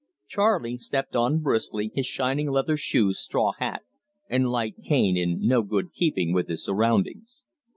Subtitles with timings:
[0.27, 3.83] Charley stepped on briskly, his shining leather shoes, straw hat,
[4.27, 7.43] and light cane in no good keeping with his surroundings.